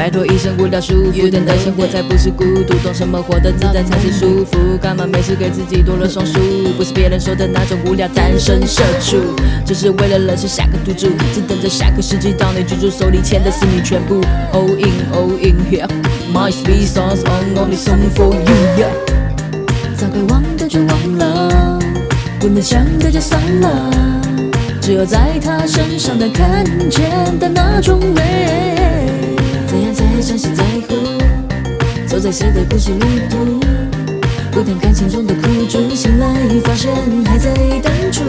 [0.00, 4.56] 拜托一生不要束缚，等待生活才不是孤独，懂什么活得自在才是舒服。
[4.80, 6.40] 干嘛没事给自己多了双数？
[6.78, 9.18] 不是别人说的那种无聊单身社畜，
[9.66, 14.22] 只是为了认识下个赌注，只等着下个世纪到你居住，手里牵的是你全部。
[14.54, 17.22] All in, all in here，my sweet songs
[17.54, 18.32] only song for
[18.78, 18.86] you。
[19.98, 21.78] 早该忘的就忘了，
[22.40, 23.90] 不能想的就算了，
[24.80, 28.79] 只有在他身上能看见的那种美。
[30.20, 30.94] 怎样才算是在乎？
[32.06, 33.58] 走在谁的故事旅途？
[34.52, 36.26] 不谈感情中的苦楚，醒来
[36.62, 36.92] 发现
[37.24, 38.22] 还在当初。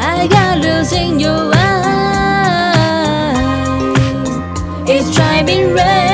[0.00, 1.78] I got lost in your eyes,
[4.86, 6.07] it's driving me crazy.